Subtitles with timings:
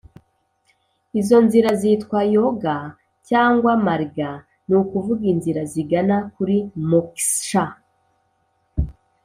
[1.19, 2.77] izo nzira zitwa yoga
[3.29, 4.29] cyangwa marga,
[4.67, 6.57] ni ukuvuga inzira zigana kuri
[6.89, 7.65] moksha.